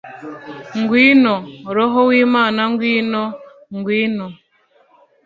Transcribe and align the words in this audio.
ngwino, 0.79 1.35
roho 1.75 1.99
w'imana 2.09 2.61
ngwino, 2.71 3.23
ngwino 3.75 4.27